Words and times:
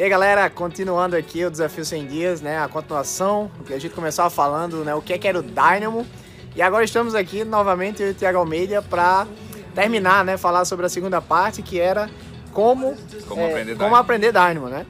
E 0.00 0.02
aí 0.02 0.08
galera, 0.08 0.48
continuando 0.48 1.14
aqui 1.14 1.44
o 1.44 1.50
Desafio 1.50 1.84
100 1.84 2.06
Dias, 2.06 2.40
né, 2.40 2.58
a 2.58 2.66
continuação, 2.66 3.50
o 3.60 3.64
que 3.64 3.74
a 3.74 3.78
gente 3.78 3.94
começava 3.94 4.30
falando, 4.30 4.82
né, 4.82 4.94
o 4.94 5.02
que 5.02 5.12
é 5.12 5.18
que 5.18 5.28
era 5.28 5.38
o 5.38 5.42
Dynamo. 5.42 6.06
E 6.56 6.62
agora 6.62 6.82
estamos 6.82 7.14
aqui 7.14 7.44
novamente, 7.44 8.00
eu 8.00 8.08
e 8.08 8.10
o 8.12 8.14
Thiago 8.14 8.38
Almeida, 8.38 8.80
para 8.80 9.26
terminar, 9.74 10.24
né, 10.24 10.38
falar 10.38 10.64
sobre 10.64 10.86
a 10.86 10.88
segunda 10.88 11.20
parte, 11.20 11.60
que 11.60 11.78
era 11.78 12.08
como, 12.50 12.96
Como 13.28 13.42
é, 13.42 13.50
aprender 13.50 13.72
como 13.72 13.88
Dynamo. 13.88 13.96
aprender 13.96 14.32
Dynamo, 14.32 14.68
né. 14.70 14.86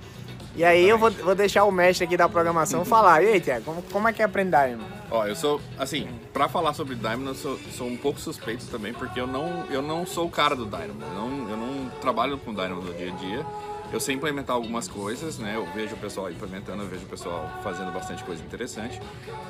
E 0.55 0.63
aí 0.63 0.89
eu 0.89 0.97
vou, 0.97 1.11
vou 1.11 1.35
deixar 1.35 1.65
o 1.65 1.73
mestre 1.73 2.05
aqui 2.05 2.17
da 2.17 2.29
programação 2.29 2.85
falar. 2.85 3.21
E 3.25 3.33
aí, 3.33 3.41
Thiago, 3.41 3.65
como, 3.65 3.83
como 3.83 4.07
é 4.07 4.13
que 4.13 4.23
é 4.23 4.25
aprender 4.25 4.57
Dynamo? 4.57 4.85
Ó, 5.11 5.27
eu 5.27 5.35
sou, 5.35 5.61
assim, 5.77 6.07
pra 6.33 6.49
falar 6.49 6.73
sobre 6.73 6.95
Dynamo, 6.95 7.31
eu 7.31 7.35
sou, 7.35 7.59
sou 7.77 7.89
um 7.89 7.97
pouco 7.97 8.21
suspeito 8.21 8.65
também, 8.67 8.93
porque 8.93 9.21
eu 9.21 9.27
não, 9.27 9.65
eu 9.71 9.83
não 9.83 10.07
sou 10.07 10.29
o 10.29 10.31
cara 10.31 10.55
do 10.55 10.67
Dynamo. 10.67 11.03
Eu 11.03 11.15
não, 11.15 11.51
eu 11.51 11.57
não 11.57 11.91
trabalho 12.01 12.39
com 12.39 12.55
Dynamo 12.55 12.81
no 12.81 12.95
dia 12.95 13.13
a 13.13 13.17
dia. 13.17 13.47
Eu 13.93 13.99
sei 13.99 14.15
implementar 14.15 14.55
algumas 14.55 14.87
coisas, 14.87 15.39
né? 15.39 15.57
Eu 15.57 15.67
vejo 15.73 15.95
o 15.95 15.99
pessoal 15.99 16.31
implementando, 16.31 16.83
eu 16.83 16.89
vejo 16.89 17.05
o 17.05 17.09
pessoal 17.09 17.51
fazendo 17.63 17.93
bastante 17.93 18.23
coisa 18.23 18.43
interessante. 18.43 19.01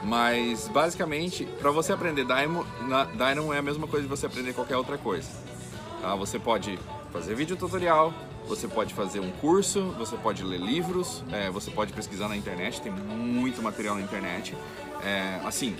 Mas, 0.02 0.66
basicamente, 0.68 1.44
para 1.60 1.70
você 1.70 1.92
aprender 1.92 2.24
Dynamo, 2.24 2.64
na, 2.88 3.04
Dynamo 3.04 3.52
é 3.52 3.58
a 3.58 3.62
mesma 3.62 3.86
coisa 3.86 4.04
de 4.04 4.08
você 4.08 4.26
aprender 4.26 4.54
qualquer 4.54 4.76
outra 4.76 4.96
coisa. 4.96 5.28
Tá? 6.00 6.14
Você 6.14 6.38
pode 6.38 6.78
fazer 7.12 7.34
vídeo 7.34 7.54
tutorial, 7.54 8.14
você 8.46 8.66
pode 8.66 8.94
fazer 8.94 9.20
um 9.20 9.30
curso, 9.30 9.82
você 9.98 10.16
pode 10.16 10.42
ler 10.42 10.58
livros, 10.58 11.22
é, 11.30 11.50
você 11.50 11.70
pode 11.70 11.92
pesquisar 11.92 12.28
na 12.28 12.36
internet, 12.36 12.80
tem 12.80 12.90
muito 12.90 13.62
material 13.62 13.94
na 13.94 14.00
internet. 14.00 14.56
É, 15.04 15.38
assim, 15.44 15.76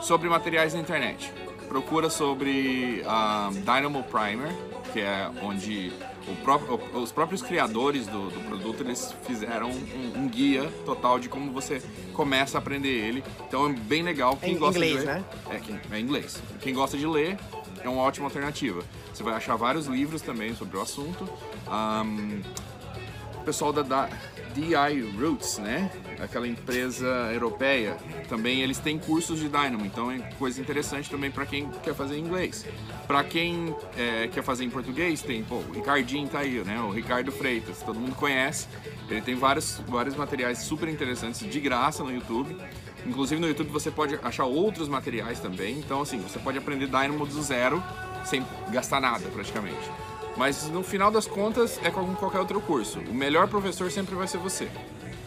sobre 0.00 0.28
materiais 0.28 0.72
na 0.72 0.80
internet, 0.80 1.32
procura 1.68 2.08
sobre 2.08 3.02
a 3.06 3.50
Dynamo 3.52 4.04
Primer, 4.04 4.52
que 4.92 5.00
é 5.00 5.30
onde 5.42 5.92
próprio- 6.42 6.80
os 7.00 7.12
próprios 7.12 7.42
criadores 7.42 8.06
do, 8.06 8.30
do 8.30 8.40
produto 8.48 8.80
eles 8.82 9.14
fizeram 9.26 9.70
um, 9.70 10.20
um 10.20 10.28
guia 10.28 10.70
total 10.84 11.18
de 11.18 11.28
como 11.28 11.52
você 11.52 11.82
começa 12.12 12.56
a 12.56 12.60
aprender 12.60 12.88
ele. 12.88 13.22
Então 13.46 13.66
é 13.68 13.72
bem 13.72 14.02
legal. 14.02 14.36
Quem 14.36 14.54
Em 14.54 14.58
gosta 14.58 14.78
inglês, 14.78 15.00
de 15.00 15.06
ler, 15.06 15.14
né? 15.16 15.24
é, 15.50 15.58
quem, 15.58 15.80
é 15.90 16.00
inglês. 16.00 16.42
Quem 16.60 16.72
gosta 16.74 16.96
de 16.96 17.06
ler 17.06 17.36
é 17.82 17.88
uma 17.88 18.02
ótima 18.02 18.26
alternativa. 18.26 18.82
Você 19.12 19.22
vai 19.22 19.34
achar 19.34 19.56
vários 19.56 19.86
livros 19.86 20.22
também 20.22 20.54
sobre 20.54 20.76
o 20.76 20.80
assunto. 20.80 21.28
Ahn, 21.66 22.40
o 23.40 23.44
pessoal 23.44 23.72
da, 23.72 23.82
da 23.82 24.08
DI 24.54 25.00
Roots, 25.18 25.58
né? 25.58 25.90
Aquela 26.20 26.46
empresa 26.46 27.06
europeia, 27.32 27.96
também 28.28 28.60
eles 28.60 28.78
têm 28.78 28.98
cursos 28.98 29.40
de 29.40 29.48
Dynamo, 29.48 29.84
então 29.84 30.10
é 30.10 30.18
coisa 30.38 30.60
interessante 30.60 31.10
também 31.10 31.30
para 31.30 31.44
quem 31.44 31.68
quer 31.82 31.94
fazer 31.94 32.16
em 32.16 32.20
inglês. 32.20 32.64
Para 33.06 33.24
quem 33.24 33.74
é, 33.98 34.28
quer 34.28 34.42
fazer 34.42 34.64
em 34.64 34.70
português, 34.70 35.20
tem, 35.20 35.42
pô, 35.42 35.56
o 35.56 35.72
Ricardinho 35.72 36.28
tá 36.28 36.38
aí, 36.38 36.62
né? 36.64 36.80
O 36.80 36.90
Ricardo 36.90 37.32
Freitas, 37.32 37.82
todo 37.82 37.98
mundo 37.98 38.14
conhece. 38.14 38.68
Ele 39.10 39.20
tem 39.20 39.34
vários, 39.34 39.82
vários 39.86 40.14
materiais 40.14 40.58
super 40.58 40.88
interessantes 40.88 41.40
de 41.40 41.60
graça 41.60 42.02
no 42.02 42.12
YouTube. 42.12 42.56
Inclusive 43.06 43.40
no 43.40 43.48
YouTube 43.48 43.68
você 43.68 43.90
pode 43.90 44.18
achar 44.22 44.44
outros 44.44 44.88
materiais 44.88 45.40
também. 45.40 45.78
Então, 45.78 46.00
assim, 46.00 46.18
você 46.18 46.38
pode 46.38 46.56
aprender 46.56 46.86
Dynamo 46.86 47.26
do 47.26 47.42
zero, 47.42 47.82
sem 48.24 48.44
gastar 48.70 49.00
nada 49.00 49.28
praticamente. 49.28 49.90
Mas 50.36 50.68
no 50.68 50.82
final 50.82 51.10
das 51.10 51.26
contas 51.26 51.78
é 51.82 51.90
como 51.90 52.16
qualquer 52.16 52.40
outro 52.40 52.60
curso. 52.60 52.98
O 53.00 53.14
melhor 53.14 53.48
professor 53.48 53.90
sempre 53.90 54.14
vai 54.14 54.26
ser 54.26 54.38
você. 54.38 54.68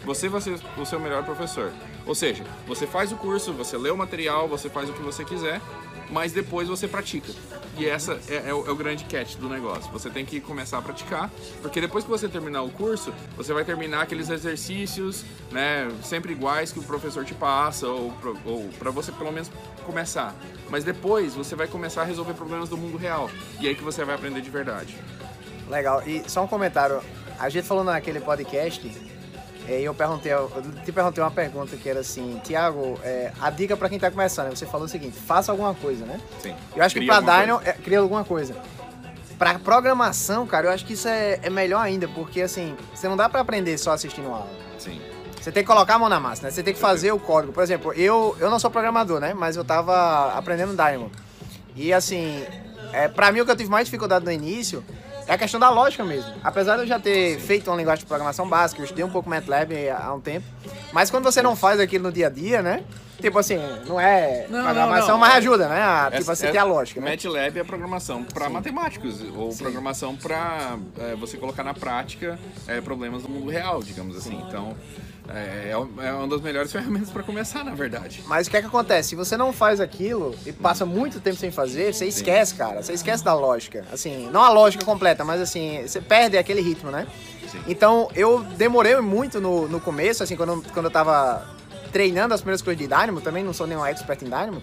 Você 0.08 0.26
vai 0.26 0.40
ser 0.40 0.58
o 0.78 0.86
seu 0.86 0.98
melhor 0.98 1.22
professor. 1.22 1.70
Ou 2.06 2.14
seja, 2.14 2.42
você 2.66 2.86
faz 2.86 3.12
o 3.12 3.16
curso, 3.16 3.52
você 3.52 3.76
lê 3.76 3.90
o 3.90 3.96
material, 3.96 4.48
você 4.48 4.70
faz 4.70 4.88
o 4.88 4.94
que 4.94 5.02
você 5.02 5.22
quiser, 5.22 5.60
mas 6.08 6.32
depois 6.32 6.66
você 6.66 6.88
pratica. 6.88 7.30
E 7.76 7.86
essa 7.86 8.18
é, 8.26 8.48
é 8.48 8.54
o, 8.54 8.66
é 8.66 8.70
o 8.70 8.74
grande 8.74 9.04
catch 9.04 9.34
do 9.34 9.50
negócio. 9.50 9.92
Você 9.92 10.08
tem 10.08 10.24
que 10.24 10.40
começar 10.40 10.78
a 10.78 10.82
praticar, 10.82 11.30
porque 11.60 11.78
depois 11.78 12.04
que 12.04 12.10
você 12.10 12.26
terminar 12.26 12.62
o 12.62 12.70
curso, 12.70 13.12
você 13.36 13.52
vai 13.52 13.66
terminar 13.66 14.00
aqueles 14.00 14.30
exercícios, 14.30 15.26
né, 15.52 15.86
sempre 16.02 16.32
iguais 16.32 16.72
que 16.72 16.78
o 16.78 16.82
professor 16.82 17.22
te 17.26 17.34
passa, 17.34 17.86
ou, 17.86 18.10
ou 18.46 18.66
para 18.78 18.90
você 18.90 19.12
pelo 19.12 19.30
menos 19.30 19.50
começar. 19.84 20.34
Mas 20.70 20.84
depois 20.84 21.34
você 21.34 21.54
vai 21.54 21.66
começar 21.66 22.00
a 22.00 22.04
resolver 22.04 22.32
problemas 22.32 22.70
do 22.70 22.78
mundo 22.78 22.96
real. 22.96 23.30
E 23.60 23.66
é 23.66 23.68
aí 23.68 23.74
que 23.74 23.84
você 23.84 24.06
vai 24.06 24.14
aprender 24.14 24.40
de 24.40 24.48
verdade. 24.48 24.96
Legal. 25.68 26.02
E 26.06 26.24
só 26.26 26.42
um 26.42 26.48
comentário. 26.48 27.02
A 27.38 27.50
gente 27.50 27.68
falou 27.68 27.84
naquele 27.84 28.20
podcast, 28.20 28.90
e 29.68 29.84
eu 29.84 29.94
perguntei, 29.94 30.32
eu 30.32 30.50
te 30.84 30.90
perguntei 30.92 31.22
uma 31.22 31.30
pergunta 31.30 31.76
que 31.76 31.88
era 31.88 32.00
assim, 32.00 32.40
Tiago, 32.42 32.98
a 33.40 33.50
dica 33.50 33.76
pra 33.76 33.88
quem 33.88 33.98
tá 33.98 34.10
começando, 34.10 34.48
você 34.50 34.66
falou 34.66 34.86
o 34.86 34.88
seguinte, 34.88 35.18
faça 35.18 35.52
alguma 35.52 35.74
coisa, 35.74 36.06
né? 36.06 36.20
Sim. 36.40 36.54
Eu 36.74 36.82
acho 36.82 36.94
que 36.94 37.00
Cria 37.00 37.12
pra 37.12 37.16
alguma 37.16 37.40
Dynamo, 37.40 37.60
é, 37.64 37.72
cria 37.72 37.98
alguma 37.98 38.24
coisa. 38.24 38.56
Pra 39.38 39.58
programação, 39.58 40.46
cara, 40.46 40.66
eu 40.66 40.70
acho 40.72 40.84
que 40.84 40.94
isso 40.94 41.06
é, 41.06 41.38
é 41.42 41.50
melhor 41.50 41.80
ainda, 41.80 42.08
porque 42.08 42.40
assim, 42.40 42.76
você 42.94 43.08
não 43.08 43.16
dá 43.16 43.28
pra 43.28 43.40
aprender 43.40 43.76
só 43.78 43.92
assistindo 43.92 44.28
aula. 44.28 44.48
Sim. 44.78 45.00
Você 45.40 45.52
tem 45.52 45.62
que 45.62 45.68
colocar 45.68 45.94
a 45.94 45.98
mão 45.98 46.08
na 46.08 46.18
massa, 46.18 46.42
né? 46.42 46.50
Você 46.50 46.62
tem 46.62 46.74
que 46.74 46.80
fazer 46.80 47.12
o 47.12 47.18
código. 47.18 47.52
Por 47.52 47.62
exemplo, 47.62 47.92
eu, 47.92 48.36
eu 48.40 48.50
não 48.50 48.58
sou 48.58 48.70
programador, 48.70 49.20
né? 49.20 49.32
Mas 49.32 49.56
eu 49.56 49.64
tava 49.64 50.32
aprendendo 50.32 50.72
Dynamo. 50.72 51.10
E 51.76 51.92
assim, 51.92 52.44
é, 52.92 53.06
pra 53.06 53.30
mim 53.30 53.40
o 53.40 53.44
que 53.44 53.50
eu 53.50 53.56
tive 53.56 53.70
mais 53.70 53.86
dificuldade 53.86 54.24
no 54.24 54.32
início 54.32 54.82
é 55.28 55.34
a 55.34 55.38
questão 55.38 55.60
da 55.60 55.68
lógica 55.68 56.02
mesmo. 56.02 56.32
Apesar 56.42 56.76
de 56.76 56.82
eu 56.82 56.86
já 56.86 56.98
ter 56.98 57.38
feito 57.38 57.70
uma 57.70 57.76
linguagem 57.76 58.00
de 58.00 58.06
programação 58.06 58.48
básica, 58.48 58.80
eu 58.80 58.84
estudei 58.84 59.04
um 59.04 59.10
pouco 59.10 59.28
MATLAB 59.28 59.72
há 59.90 60.12
um 60.14 60.20
tempo. 60.20 60.46
Mas 60.90 61.10
quando 61.10 61.24
você 61.24 61.42
não 61.42 61.54
faz 61.54 61.78
aquilo 61.78 62.04
no 62.04 62.12
dia 62.12 62.28
a 62.28 62.30
dia, 62.30 62.62
né? 62.62 62.82
Tipo 63.20 63.38
assim, 63.38 63.58
não 63.86 64.00
é 64.00 64.46
Não, 64.48 64.62
programação, 64.62 65.06
não, 65.08 65.14
não. 65.14 65.18
mas 65.18 65.34
ajuda, 65.36 65.68
né? 65.68 65.82
A, 65.82 66.10
tipo 66.16 66.30
assim, 66.30 66.46
é- 66.46 66.50
ter 66.52 66.58
a 66.58 66.64
lógica, 66.64 67.00
né? 67.00 67.10
MATLAB 67.10 67.58
é 67.58 67.64
programação 67.64 68.22
para 68.22 68.46
Sim. 68.46 68.52
matemáticos 68.52 69.20
ou 69.36 69.54
programação 69.54 70.14
para 70.14 70.78
você 71.18 71.36
colocar 71.36 71.64
na 71.64 71.74
prática 71.74 72.38
é, 72.66 72.80
problemas 72.80 73.22
do 73.22 73.28
mundo 73.28 73.50
real, 73.50 73.82
digamos 73.82 74.16
assim. 74.16 74.40
Então 74.46 74.76
é, 75.28 75.70
é 75.72 76.12
uma 76.12 76.28
das 76.28 76.40
melhores 76.40 76.70
ferramentas 76.72 77.10
para 77.10 77.22
começar, 77.24 77.64
na 77.64 77.74
verdade. 77.74 78.22
Mas 78.26 78.46
o 78.46 78.50
que 78.50 78.56
é 78.56 78.60
que 78.60 78.66
acontece? 78.68 79.10
Se 79.10 79.16
você 79.16 79.36
não 79.36 79.52
faz 79.52 79.80
aquilo 79.80 80.34
e 80.46 80.52
passa 80.52 80.86
muito 80.86 81.20
tempo 81.20 81.36
sem 81.36 81.50
fazer, 81.50 81.92
você 81.92 82.06
esquece, 82.06 82.54
cara. 82.54 82.82
Você 82.82 82.92
esquece 82.92 83.24
da 83.24 83.34
lógica. 83.34 83.84
Assim, 83.92 84.28
não 84.30 84.42
a 84.42 84.50
lógica 84.50 84.84
completa, 84.84 85.24
mas 85.24 85.40
assim, 85.40 85.82
você 85.82 86.00
perde 86.00 86.38
aquele 86.38 86.60
ritmo, 86.60 86.90
né? 86.90 87.06
Sim. 87.50 87.60
Então, 87.66 88.10
eu 88.14 88.44
demorei 88.56 88.96
muito 89.00 89.40
no, 89.40 89.66
no 89.68 89.80
começo, 89.80 90.22
assim, 90.22 90.36
quando, 90.36 90.62
quando 90.72 90.86
eu 90.86 90.90
tava 90.90 91.46
treinando 91.90 92.34
as 92.34 92.40
primeiras 92.40 92.62
coisas 92.62 92.78
de 92.78 92.86
Dynamo, 92.86 93.20
também 93.20 93.42
não 93.42 93.52
sou 93.52 93.66
nenhum 93.66 93.84
expert 93.84 94.22
em 94.22 94.26
Dynamo. 94.26 94.62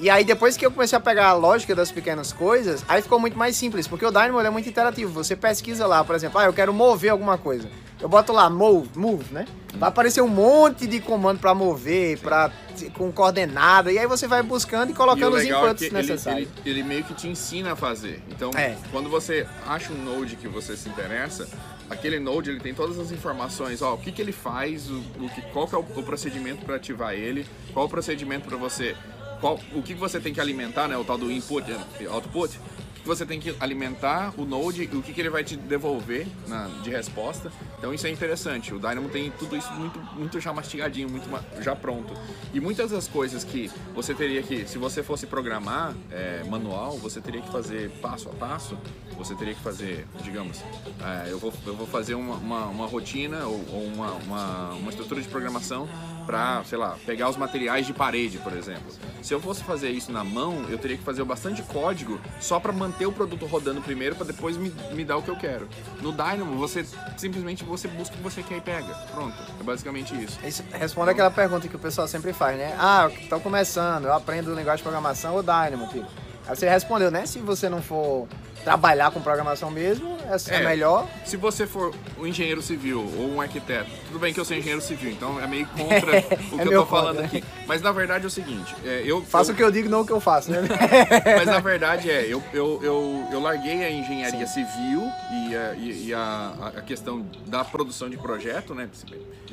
E 0.00 0.08
aí, 0.08 0.22
depois 0.24 0.56
que 0.56 0.64
eu 0.64 0.70
comecei 0.70 0.96
a 0.96 1.00
pegar 1.00 1.26
a 1.28 1.32
lógica 1.32 1.74
das 1.74 1.90
pequenas 1.90 2.32
coisas, 2.32 2.84
aí 2.88 3.02
ficou 3.02 3.18
muito 3.18 3.36
mais 3.36 3.56
simples, 3.56 3.88
porque 3.88 4.06
o 4.06 4.10
Dynamo 4.10 4.40
é 4.40 4.50
muito 4.50 4.68
interativo. 4.68 5.12
Você 5.12 5.34
pesquisa 5.34 5.86
lá, 5.86 6.04
por 6.04 6.14
exemplo, 6.14 6.38
ah, 6.38 6.44
eu 6.44 6.52
quero 6.52 6.72
mover 6.72 7.10
alguma 7.10 7.36
coisa. 7.36 7.68
Eu 8.00 8.08
boto 8.08 8.32
lá 8.32 8.48
move, 8.48 8.88
move, 8.94 9.24
né? 9.32 9.44
Vai 9.74 9.88
aparecer 9.88 10.20
um 10.22 10.28
monte 10.28 10.86
de 10.86 11.00
comando 11.00 11.40
pra 11.40 11.52
mover, 11.54 12.18
pra, 12.20 12.50
com 12.94 13.10
coordenada, 13.10 13.90
e 13.92 13.98
aí 13.98 14.06
você 14.06 14.26
vai 14.28 14.42
buscando 14.42 14.90
e 14.90 14.92
E 14.92 14.94
colocando 14.94 15.34
os 15.36 15.42
legal 15.42 15.62
é 15.66 15.70
inputs 15.70 15.82
ele, 15.82 15.94
necessários. 15.94 16.48
ele, 16.64 16.70
ele 16.70 16.82
meio 16.84 17.02
que 17.04 17.12
te 17.14 17.26
ensina 17.28 17.72
a 17.72 17.76
fazer. 17.76 18.22
Então, 18.30 18.50
É. 18.54 18.76
quando 18.92 19.10
você 19.10 19.46
acha 19.66 19.92
um 19.92 19.96
node 20.04 20.36
que 20.36 20.46
você 20.46 20.76
se 20.76 20.88
interessa, 20.88 21.48
aquele 21.90 22.20
node 22.20 22.50
ele 22.50 22.60
tem 22.60 22.72
todas 22.72 22.98
as 23.00 23.10
informações, 23.10 23.82
ó, 23.82 23.94
o 23.94 23.98
que, 23.98 24.12
que 24.12 24.22
ele 24.22 24.32
faz, 24.32 24.88
o, 24.88 24.98
o 25.20 25.28
que, 25.34 25.42
qual 25.52 25.66
que 25.66 25.74
é 25.74 25.78
o, 25.78 25.80
o 25.96 26.02
procedimento 26.04 26.64
para 26.64 26.76
ativar 26.76 27.14
ele, 27.14 27.46
qual 27.72 27.86
o 27.86 27.88
procedimento 27.88 28.48
para 28.48 28.56
você, 28.56 28.94
qual, 29.40 29.58
o 29.74 29.82
que, 29.82 29.94
que 29.94 30.00
você 30.00 30.20
tem 30.20 30.32
que 30.32 30.40
alimentar, 30.40 30.86
né, 30.86 30.96
o 30.96 31.04
tal 31.04 31.18
do 31.18 31.30
input 31.32 31.64
e 32.00 32.06
output, 32.06 32.58
você 33.04 33.24
tem 33.24 33.40
que 33.40 33.54
alimentar 33.60 34.32
o 34.36 34.44
node 34.44 34.82
e 34.92 34.96
o 34.96 35.02
que, 35.02 35.12
que 35.12 35.20
ele 35.20 35.30
vai 35.30 35.42
te 35.44 35.56
devolver 35.56 36.26
na- 36.46 36.68
de 36.82 36.90
resposta. 36.90 37.50
Então 37.78 37.92
isso 37.94 38.06
é 38.06 38.10
interessante. 38.10 38.74
O 38.74 38.78
Dynamo 38.78 39.08
tem 39.08 39.30
tudo 39.38 39.56
isso 39.56 39.72
muito, 39.72 39.98
muito 40.14 40.40
já 40.40 40.52
mastigadinho, 40.52 41.08
muito 41.08 41.28
já 41.62 41.74
pronto. 41.74 42.12
E 42.52 42.60
muitas 42.60 42.90
das 42.90 43.06
coisas 43.08 43.44
que 43.44 43.70
você 43.94 44.14
teria 44.14 44.42
que, 44.42 44.66
se 44.66 44.78
você 44.78 45.02
fosse 45.02 45.26
programar 45.26 45.94
é, 46.10 46.42
manual, 46.48 46.98
você 46.98 47.20
teria 47.20 47.40
que 47.40 47.50
fazer 47.50 47.90
passo 48.02 48.28
a 48.28 48.32
passo. 48.32 48.76
Você 49.16 49.34
teria 49.34 49.52
que 49.54 49.60
fazer, 49.60 50.06
digamos, 50.22 50.58
é, 51.00 51.30
eu, 51.32 51.38
vou, 51.40 51.52
eu 51.66 51.74
vou 51.74 51.86
fazer 51.88 52.14
uma, 52.14 52.36
uma, 52.36 52.66
uma 52.66 52.86
rotina 52.86 53.44
ou, 53.46 53.64
ou 53.72 53.84
uma, 53.86 54.12
uma, 54.12 54.68
uma 54.74 54.90
estrutura 54.90 55.20
de 55.20 55.26
programação 55.28 55.88
para, 56.28 56.62
sei 56.64 56.76
lá, 56.76 56.94
pegar 57.06 57.30
os 57.30 57.38
materiais 57.38 57.86
de 57.86 57.94
parede, 57.94 58.36
por 58.36 58.52
exemplo. 58.52 58.92
Se 59.22 59.32
eu 59.32 59.40
fosse 59.40 59.64
fazer 59.64 59.88
isso 59.88 60.12
na 60.12 60.22
mão, 60.22 60.66
eu 60.68 60.76
teria 60.76 60.98
que 60.98 61.02
fazer 61.02 61.24
bastante 61.24 61.62
código 61.62 62.20
só 62.38 62.60
para 62.60 62.70
manter 62.70 63.06
o 63.06 63.12
produto 63.12 63.46
rodando 63.46 63.80
primeiro 63.80 64.14
para 64.14 64.26
depois 64.26 64.54
me, 64.58 64.70
me 64.92 65.06
dar 65.06 65.16
o 65.16 65.22
que 65.22 65.30
eu 65.30 65.36
quero. 65.36 65.66
No 66.02 66.12
Dynamo, 66.12 66.54
você 66.58 66.84
simplesmente 67.16 67.64
você 67.64 67.88
busca 67.88 68.14
o 68.14 68.18
que 68.18 68.22
você 68.22 68.42
quer 68.42 68.58
e 68.58 68.60
pega. 68.60 68.94
Pronto. 69.10 69.34
É 69.58 69.62
basicamente 69.62 70.14
isso. 70.22 70.38
Isso 70.44 70.62
responde 70.70 71.12
aquela 71.12 71.30
pergunta 71.30 71.66
que 71.66 71.76
o 71.76 71.78
pessoal 71.78 72.06
sempre 72.06 72.34
faz, 72.34 72.58
né? 72.58 72.76
Ah, 72.78 73.08
eu 73.10 73.28
tô 73.30 73.40
começando, 73.40 74.04
eu 74.04 74.12
aprendo 74.12 74.54
linguagem 74.54 74.76
de 74.76 74.82
programação 74.82 75.34
ou 75.34 75.42
Dynamo, 75.42 75.88
tipo. 75.88 76.27
Aí 76.48 76.56
você 76.56 76.68
respondeu, 76.68 77.10
né? 77.10 77.26
Se 77.26 77.38
você 77.40 77.68
não 77.68 77.82
for 77.82 78.26
trabalhar 78.64 79.10
com 79.10 79.20
programação 79.20 79.70
mesmo, 79.70 80.16
é, 80.26 80.54
é, 80.54 80.56
é 80.56 80.64
melhor. 80.64 81.06
Se 81.24 81.36
você 81.36 81.66
for 81.66 81.94
um 82.18 82.26
engenheiro 82.26 82.62
civil 82.62 83.00
ou 83.18 83.34
um 83.34 83.40
arquiteto, 83.40 83.90
tudo 84.06 84.18
bem 84.18 84.32
que 84.32 84.40
eu 84.40 84.44
sou 84.44 84.56
engenheiro 84.56 84.80
civil, 84.80 85.10
então 85.10 85.40
é 85.40 85.46
meio 85.46 85.66
contra 85.68 86.18
o 86.52 86.58
que 86.58 86.60
é 86.60 86.64
eu 86.64 86.80
tô 86.80 86.86
falando 86.86 87.20
aqui. 87.20 87.44
Mas 87.66 87.82
na 87.82 87.92
verdade 87.92 88.24
é 88.24 88.26
o 88.26 88.30
seguinte, 88.30 88.74
é, 88.84 89.02
eu... 89.04 89.22
Faço 89.22 89.50
eu... 89.50 89.54
o 89.54 89.56
que 89.56 89.62
eu 89.62 89.70
digo, 89.70 89.88
não 89.88 90.00
o 90.00 90.06
que 90.06 90.12
eu 90.12 90.20
faço, 90.20 90.50
né? 90.50 90.62
Mas 91.36 91.46
na 91.46 91.60
verdade 91.60 92.10
é, 92.10 92.24
eu, 92.24 92.42
eu, 92.52 92.80
eu, 92.82 93.28
eu 93.30 93.40
larguei 93.40 93.84
a 93.84 93.90
engenharia 93.90 94.46
Sim. 94.46 94.64
civil 94.64 95.02
e, 95.30 95.56
a, 95.56 95.74
e, 95.74 96.14
a, 96.14 96.72
a, 96.76 96.80
questão 96.82 97.26
da 97.46 97.64
produção 97.64 98.08
de 98.08 98.16
projeto, 98.16 98.74
né? 98.74 98.88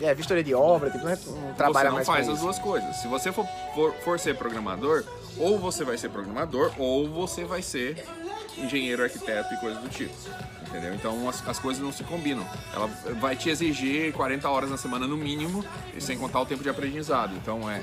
É, 0.01 0.13
vistoria 0.13 0.43
de 0.43 0.53
obra, 0.53 0.89
tipo, 0.89 1.05
não 1.05 1.53
trabalha 1.53 1.91
mais 1.91 2.05
Você 2.05 2.11
não 2.11 2.17
faz 2.17 2.29
as 2.29 2.39
duas 2.39 2.59
coisas. 2.59 2.95
Se 2.97 3.07
você 3.07 3.31
for, 3.31 3.45
for, 3.73 3.93
for 4.03 4.19
ser 4.19 4.35
programador, 4.35 5.03
ou 5.37 5.57
você 5.59 5.83
vai 5.83 5.97
ser 5.97 6.09
programador, 6.09 6.71
ou 6.77 7.09
você 7.09 7.43
vai 7.43 7.61
ser 7.61 8.05
engenheiro, 8.57 9.03
arquiteto 9.03 9.53
e 9.53 9.57
coisas 9.57 9.81
do 9.81 9.89
tipo. 9.89 10.13
Entendeu? 10.67 10.93
Então 10.93 11.29
as, 11.29 11.47
as 11.47 11.59
coisas 11.59 11.81
não 11.81 11.91
se 11.91 12.03
combinam. 12.03 12.45
Ela 12.73 12.87
vai 13.19 13.35
te 13.35 13.49
exigir 13.49 14.11
40 14.13 14.49
horas 14.49 14.69
na 14.69 14.77
semana 14.77 15.07
no 15.07 15.17
mínimo, 15.17 15.63
sem 15.99 16.17
contar 16.17 16.41
o 16.41 16.45
tempo 16.45 16.63
de 16.63 16.69
aprendizado. 16.69 17.35
Então 17.35 17.69
é. 17.69 17.81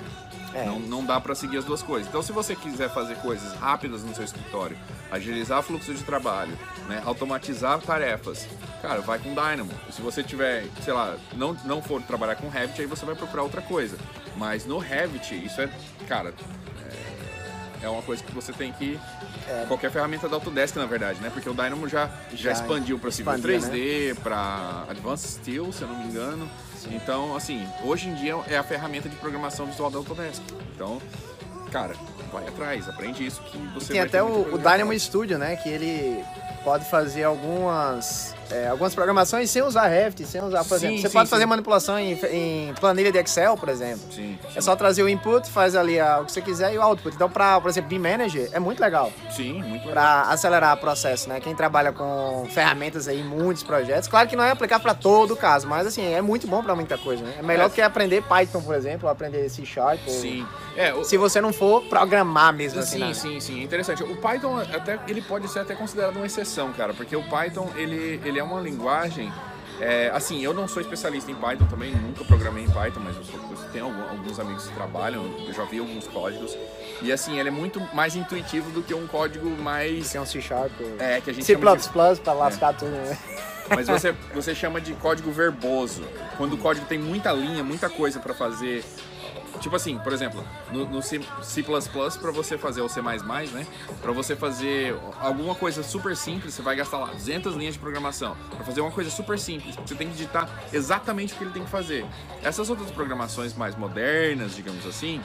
É. 0.55 0.67
Não, 0.67 0.79
não 0.79 1.05
dá 1.05 1.19
para 1.19 1.35
seguir 1.35 1.57
as 1.57 1.65
duas 1.65 1.83
coisas. 1.83 2.07
Então, 2.07 2.23
se 2.23 2.31
você 2.31 2.55
quiser 2.55 2.91
fazer 2.91 3.17
coisas 3.17 3.55
rápidas 3.55 4.05
no 4.05 4.15
seu 4.15 4.23
escritório, 4.23 4.77
agilizar 5.11 5.63
fluxo 5.63 5.95
de 5.95 6.03
trabalho, 6.05 6.53
né, 6.87 7.03
automatizar 7.07 7.81
tarefas, 7.81 8.47
cara, 8.83 9.01
vai 9.01 9.19
com 9.19 9.31
Dynamo. 9.31 9.73
Se 9.91 10.03
você 10.03 10.23
tiver, 10.23 10.67
sei 10.85 10.93
lá, 10.93 11.17
não, 11.35 11.57
não 11.65 11.81
for 11.81 12.03
trabalhar 12.03 12.37
com 12.37 12.51
Revit, 12.51 12.83
aí 12.83 12.87
você 12.87 13.07
vai 13.07 13.15
procurar 13.15 13.43
outra 13.45 13.63
coisa. 13.63 13.97
Mas 14.37 14.67
no 14.67 14.77
Revit, 14.77 15.35
isso 15.35 15.59
é, 15.59 15.71
cara, 16.07 16.35
é 17.83 17.89
uma 17.89 18.03
coisa 18.03 18.23
que 18.23 18.33
você 18.33 18.53
tem 18.53 18.73
que. 18.73 18.99
É. 19.49 19.65
Qualquer 19.67 19.91
ferramenta 19.91 20.29
da 20.29 20.37
Autodesk, 20.37 20.77
na 20.77 20.87
verdade, 20.87 21.21
né? 21.21 21.31
Porque 21.33 21.49
o 21.49 21.55
Dynamo 21.55 21.89
já, 21.89 22.07
já, 22.31 22.37
já 22.37 22.53
expandiu 22.53 22.99
para 22.99 23.11
Civil 23.11 23.33
3D, 23.33 24.09
né? 24.09 24.21
para 24.23 24.85
Advanced 24.89 25.31
Steel, 25.31 25.73
se 25.73 25.83
eu 25.83 25.89
não 25.89 25.99
me 25.99 26.07
engano. 26.07 26.49
Sim. 26.79 26.95
Então, 26.95 27.37
assim, 27.37 27.67
hoje 27.85 28.09
em 28.09 28.15
dia 28.15 28.37
é 28.49 28.57
a 28.57 28.63
ferramenta 28.63 29.09
de 29.09 29.17
programação 29.17 29.67
visual 29.67 29.91
da 29.91 29.99
Autodesk. 29.99 30.43
Então, 30.75 31.01
cara, 31.71 31.95
vai 32.33 32.47
atrás, 32.47 32.89
aprende 32.89 33.27
isso 33.27 33.43
que 33.43 33.59
você 33.75 33.93
e 33.93 33.95
Tem 33.95 34.01
até 34.01 34.23
o, 34.23 34.55
o 34.55 34.59
Dynamo 34.59 34.99
Studio, 34.99 35.39
né? 35.39 35.57
Que 35.57 35.69
ele 35.69 36.25
pode 36.65 36.85
fazer 36.89 37.25
algumas 37.25 38.35
é, 38.53 38.69
algumas 38.69 38.95
programações 38.95 39.51
sem 39.51 39.63
usar 39.63 39.87
Revit, 39.87 40.27
sem 40.27 40.43
usar, 40.43 40.65
por 40.65 40.79
sim, 40.79 40.87
exemplo, 40.87 41.03
você 41.03 41.09
sim, 41.09 41.13
pode 41.13 41.29
sim. 41.29 41.31
fazer 41.31 41.47
manipulação 41.47 41.99
em, 41.99 42.13
em, 42.31 42.75
planilha 42.75 43.11
de 43.11 43.19
Excel, 43.19 43.57
por 43.57 43.69
exemplo. 43.69 44.01
Sim, 44.13 44.39
É 44.55 44.61
só 44.61 44.77
trazer 44.77 45.03
o 45.03 45.09
input, 45.09 45.49
faz 45.51 45.75
ali 45.75 45.99
a, 45.99 46.21
o 46.21 46.27
que 46.27 46.33
você 46.33 46.43
quiser 46.43 46.75
e 46.75 46.79
o 46.79 46.83
output. 46.83 47.15
Então, 47.15 47.31
para, 47.31 47.61
por 47.61 47.71
exemplo, 47.71 47.89
BIM 47.89 47.99
Manager 47.99 48.49
é 48.53 48.61
muito 48.61 48.81
legal. 48.81 49.11
Sim, 49.31 49.63
muito 49.63 49.87
legal. 49.87 49.93
Para 49.93 50.23
acelerar 50.23 50.77
o 50.77 50.81
processo, 50.81 51.29
né? 51.29 51.41
Quem 51.41 51.55
trabalha 51.55 51.93
com 51.93 52.47
ferramentas 52.51 53.09
aí, 53.09 53.23
muitos 53.23 53.63
projetos, 53.63 54.09
claro 54.09 54.29
que 54.29 54.37
não 54.37 54.45
é 54.45 54.51
aplicar 54.51 54.81
para 54.81 54.95
todo 54.95 55.33
o 55.33 55.37
caso, 55.37 55.67
mas 55.67 55.87
assim, 55.87 56.13
é 56.13 56.21
muito 56.21 56.47
bom 56.47 56.63
para 56.63 56.75
muita 56.75 56.99
coisa, 56.99 57.23
né? 57.25 57.35
É 57.39 57.43
melhor 57.43 57.67
é. 57.67 57.69
do 57.69 57.75
que 57.75 57.81
aprender 57.81 58.23
Python, 58.23 58.61
por 58.61 58.75
exemplo, 58.75 59.07
ou 59.07 59.13
aprender 59.13 59.49
C 59.49 59.65
Sharp. 59.65 60.01
Sim. 60.07 60.47
É, 60.77 60.93
o... 60.93 61.05
Se 61.05 61.17
você 61.17 61.41
não 61.41 61.53
for 61.53 61.83
programar 61.85 62.53
mesmo 62.53 62.81
assim. 62.81 62.99
Sim, 62.99 63.05
né? 63.05 63.15
sim, 63.15 63.41
sim. 63.41 63.63
Interessante. 63.63 64.03
O 64.03 64.17
Python 64.17 64.59
até 64.59 64.99
ele 65.09 65.23
pode 65.23 65.49
ser 65.49 65.61
até 65.61 65.75
considerado 65.75 66.17
uma 66.17 66.27
exceção, 66.27 66.73
cara, 66.73 66.93
porque 66.93 67.17
o 67.17 67.23
Python 67.23 67.69
ele, 67.77 68.21
ele 68.25 68.39
é 68.39 68.42
uma 68.43 68.61
linguagem 68.61 69.33
é, 69.81 70.11
assim, 70.15 70.41
eu 70.41 70.55
não 70.55 70.69
sou 70.69 70.81
especialista 70.81 71.31
em 71.31 71.35
Python 71.35 71.67
também, 71.67 71.93
nunca 71.93 72.25
programei 72.25 72.65
em 72.65 72.71
Python, 72.71 73.01
mas 73.01 73.17
eu, 73.17 73.25
sou, 73.25 73.41
eu 73.51 73.57
tenho 73.73 73.87
alguns 73.87 74.39
amigos 74.39 74.67
que 74.67 74.75
trabalham, 74.75 75.25
eu 75.45 75.53
já 75.53 75.65
vi 75.65 75.81
alguns 75.81 76.07
códigos. 76.07 76.57
E 77.01 77.11
assim, 77.11 77.39
ele 77.39 77.49
é 77.49 77.53
muito 77.53 77.81
mais 77.93 78.15
intuitivo 78.15 78.71
do 78.71 78.81
que 78.81 78.95
um 78.95 79.09
código 79.09 79.51
mais. 79.51 80.13
Que 80.13 80.17
é 80.17 80.21
um 80.21 80.27
C 80.27 80.41
Sharp. 80.41 80.71
É, 81.01 81.21
que 81.21 81.31
a 81.31 81.33
gente 81.33 81.45
C++ 81.45 81.57
de... 81.57 81.61
pra 81.61 82.33
lascar 82.33 82.75
é. 82.75 82.77
tudo, 82.77 82.91
né? 82.93 83.19
Mas 83.69 83.89
você, 83.89 84.13
você 84.33 84.55
chama 84.55 84.81
de 84.81 84.93
código 84.95 85.33
verboso. 85.33 86.05
Quando 86.37 86.53
o 86.53 86.59
código 86.59 86.87
tem 86.87 86.99
muita 86.99 87.33
linha, 87.33 87.65
muita 87.65 87.89
coisa 87.91 88.21
para 88.21 88.35
fazer, 88.35 88.85
Tipo 89.63 89.77
assim, 89.77 89.97
por 89.97 90.13
exemplo, 90.13 90.45
no, 90.73 90.85
no 90.87 91.01
C, 91.01 91.21
C++ 91.41 91.63
para 91.63 92.33
você 92.33 92.59
fazer 92.59 92.81
o 92.81 92.89
C++, 92.89 93.01
né? 93.01 93.67
Para 94.01 94.11
você 94.11 94.35
fazer 94.35 94.97
alguma 95.21 95.55
coisa 95.55 95.85
super 95.85 96.17
simples, 96.17 96.55
você 96.55 96.63
vai 96.63 96.75
gastar 96.75 96.99
lá 96.99 97.07
200 97.07 97.55
linhas 97.55 97.75
de 97.75 97.81
programação. 97.81 98.37
Para 98.51 98.65
fazer 98.65 98.81
uma 98.81 98.91
coisa 98.91 99.09
super 99.09 99.39
simples, 99.39 99.77
você 99.77 99.95
tem 99.95 100.09
que 100.09 100.15
digitar 100.15 100.51
exatamente 100.73 101.33
o 101.33 101.37
que 101.37 101.45
ele 101.45 101.53
tem 101.53 101.63
que 101.63 101.71
fazer. 101.71 102.05
Essas 102.43 102.69
outras 102.69 102.91
programações 102.91 103.55
mais 103.55 103.77
modernas, 103.77 104.57
digamos 104.57 104.85
assim, 104.85 105.21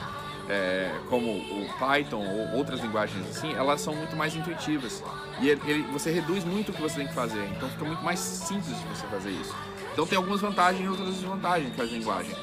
é, 0.48 0.94
como 1.08 1.32
o 1.32 1.68
Python 1.76 2.24
ou 2.24 2.58
outras 2.58 2.80
linguagens 2.80 3.26
assim, 3.28 3.52
elas 3.54 3.80
são 3.80 3.92
muito 3.92 4.14
mais 4.14 4.36
intuitivas. 4.36 5.02
E 5.40 5.48
ele, 5.48 5.82
você 5.92 6.12
reduz 6.12 6.44
muito 6.44 6.70
o 6.70 6.72
que 6.72 6.80
você 6.80 6.98
tem 6.98 7.08
que 7.08 7.14
fazer, 7.14 7.44
então 7.56 7.68
fica 7.70 7.84
muito 7.84 8.04
mais 8.04 8.20
simples 8.20 8.78
de 8.78 8.86
você 8.86 9.04
fazer 9.08 9.30
isso. 9.30 9.54
Então 9.92 10.06
tem 10.06 10.16
algumas 10.16 10.40
vantagens 10.40 10.84
e 10.84 10.88
outras 10.88 11.08
desvantagens 11.08 11.74
com 11.74 11.82
a 11.82 11.84
linguagem. 11.84 12.36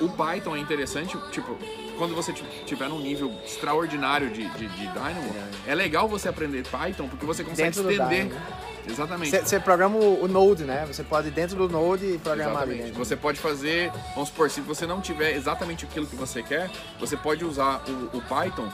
O 0.00 0.08
Python 0.08 0.56
é 0.56 0.60
interessante, 0.60 1.18
tipo, 1.30 1.56
quando 1.98 2.14
você 2.14 2.32
tiver 2.64 2.88
num 2.88 2.98
nível 2.98 3.32
extraordinário 3.44 4.30
de, 4.30 4.48
de, 4.48 4.66
de 4.66 4.86
Dynamo, 4.86 5.34
é. 5.66 5.72
é 5.72 5.74
legal 5.74 6.08
você 6.08 6.28
aprender 6.28 6.64
Python 6.66 7.06
porque 7.08 7.26
você 7.26 7.44
consegue 7.44 7.70
dentro 7.70 7.90
estender. 7.90 8.32
Né? 8.84 8.92
Exatamente. 8.92 9.38
Você 9.38 9.60
programa 9.60 9.96
o, 9.96 10.24
o, 10.24 10.28
Node, 10.28 10.64
né? 10.64 10.84
Você 10.86 11.02
pode 11.02 11.30
dentro 11.30 11.56
do 11.56 11.68
Node 11.68 12.18
programar 12.22 12.62
Exatamente. 12.62 12.82
ali 12.82 12.92
Você 12.92 13.16
pode 13.16 13.38
fazer, 13.38 13.90
vamos 14.14 14.28
supor, 14.28 14.50
se 14.50 14.60
você 14.60 14.86
não 14.86 15.00
tiver 15.00 15.36
exatamente 15.36 15.84
aquilo 15.84 16.06
que 16.06 16.16
você 16.16 16.42
quer, 16.42 16.70
você 16.98 17.16
pode 17.16 17.44
usar 17.44 17.82
o, 17.88 18.18
o 18.18 18.22
Python 18.22 18.68